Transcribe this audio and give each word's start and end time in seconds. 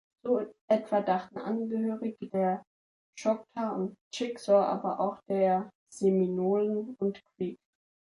So 0.23 0.41
etwa 0.67 1.01
dachten 1.01 1.37
Angehörige 1.37 2.27
der 2.27 2.63
Choctaw 3.15 3.75
und 3.75 3.97
Chickasaw, 4.11 4.57
aber 4.65 4.99
auch 4.99 5.19
der 5.27 5.69
Seminolen 5.91 6.95
und 6.95 7.21
Creek. 7.37 7.59